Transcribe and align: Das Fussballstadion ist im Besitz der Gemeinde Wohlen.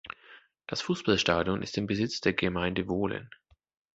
Das 0.65 0.81
Fussballstadion 0.81 1.61
ist 1.61 1.77
im 1.77 1.85
Besitz 1.85 2.21
der 2.21 2.33
Gemeinde 2.33 2.87
Wohlen. 2.87 3.29